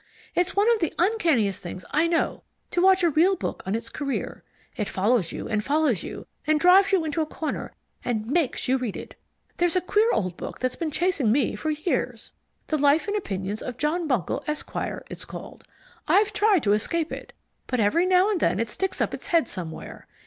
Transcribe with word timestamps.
It's 0.33 0.55
one 0.55 0.67
of 0.73 0.79
the 0.79 0.95
uncanniest 0.97 1.61
things 1.61 1.85
I 1.91 2.07
know 2.07 2.41
to 2.71 2.81
watch 2.81 3.03
a 3.03 3.11
real 3.11 3.35
book 3.35 3.61
on 3.67 3.75
its 3.75 3.87
career 3.87 4.43
it 4.75 4.87
follows 4.87 5.31
you 5.31 5.47
and 5.47 5.63
follows 5.63 6.01
you 6.01 6.25
and 6.47 6.59
drives 6.59 6.91
you 6.91 7.05
into 7.05 7.21
a 7.21 7.27
corner 7.27 7.71
and 8.03 8.25
MAKES 8.25 8.67
you 8.67 8.77
read 8.79 8.97
it. 8.97 9.15
There's 9.57 9.75
a 9.75 9.79
queer 9.79 10.11
old 10.11 10.37
book 10.37 10.57
that's 10.57 10.75
been 10.75 10.89
chasing 10.89 11.31
me 11.31 11.55
for 11.55 11.69
years: 11.69 12.33
The 12.65 12.79
Life 12.79 13.07
and 13.07 13.15
Opinions 13.15 13.61
of 13.61 13.77
John 13.77 14.07
Buncle, 14.07 14.43
Esq., 14.47 14.71
it's 15.07 15.23
called. 15.25 15.65
I've 16.07 16.33
tried 16.33 16.63
to 16.63 16.73
escape 16.73 17.11
it, 17.11 17.31
but 17.67 17.79
every 17.79 18.07
now 18.07 18.31
and 18.31 18.39
then 18.39 18.59
it 18.59 18.71
sticks 18.71 19.01
up 19.01 19.13
its 19.13 19.27
head 19.27 19.47
somewhere. 19.47 20.07